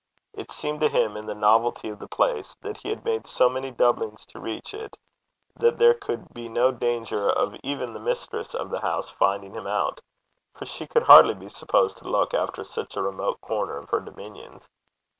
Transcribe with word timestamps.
It 0.33 0.51
seemed 0.51 0.81
to 0.81 0.89
him, 0.89 1.15
in 1.15 1.27
the 1.27 1.35
novelty 1.35 1.87
of 1.89 1.99
the 1.99 2.07
place, 2.07 2.55
that 2.61 2.77
he 2.77 2.89
had 2.89 3.05
made 3.05 3.27
so 3.27 3.47
many 3.47 3.69
doublings 3.69 4.25
to 4.29 4.39
reach 4.39 4.73
it, 4.73 4.97
that 5.57 5.77
there 5.77 5.93
could 5.93 6.33
be 6.33 6.49
no 6.49 6.71
danger 6.71 7.29
of 7.29 7.55
even 7.61 7.93
the 7.93 7.99
mistress 7.99 8.55
of 8.55 8.71
the 8.71 8.79
house 8.81 9.11
finding 9.11 9.53
him 9.53 9.67
out, 9.67 10.01
for 10.55 10.65
she 10.65 10.87
could 10.87 11.03
hardly 11.03 11.35
be 11.35 11.49
supposed 11.49 11.97
to 11.97 12.05
look 12.07 12.33
after 12.33 12.63
such 12.63 12.97
a 12.97 13.03
remote 13.03 13.41
corner 13.41 13.77
of 13.77 13.89
her 13.91 13.99
dominions. 13.99 14.67